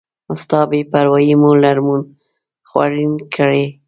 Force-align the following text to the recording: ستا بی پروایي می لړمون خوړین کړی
ستا 0.41 0.59
بی 0.69 0.79
پروایي 0.91 1.33
می 1.41 1.51
لړمون 1.63 2.01
خوړین 2.69 3.13
کړی 3.35 3.63